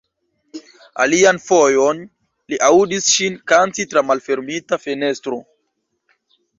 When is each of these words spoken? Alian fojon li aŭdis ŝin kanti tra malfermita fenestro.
Alian 1.05 1.39
fojon 1.43 2.01
li 2.53 2.61
aŭdis 2.71 3.13
ŝin 3.13 3.39
kanti 3.53 3.89
tra 3.95 4.07
malfermita 4.11 4.85
fenestro. 4.89 5.43